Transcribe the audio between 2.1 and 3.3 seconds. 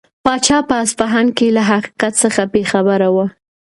څخه بې خبره و.